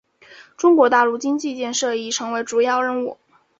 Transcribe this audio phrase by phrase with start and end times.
[0.57, 3.19] 中国大陆经济建设已成为主要任务。